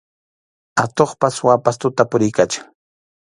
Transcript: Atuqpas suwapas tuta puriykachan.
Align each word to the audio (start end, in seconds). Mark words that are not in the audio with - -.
Atuqpas 0.83 1.33
suwapas 1.37 1.75
tuta 1.81 2.03
puriykachan. 2.09 2.65